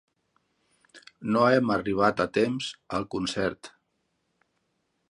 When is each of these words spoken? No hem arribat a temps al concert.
No 1.35 1.43
hem 1.57 1.75
arribat 1.75 2.25
a 2.27 2.27
temps 2.41 2.71
al 2.99 3.07
concert. 3.17 3.73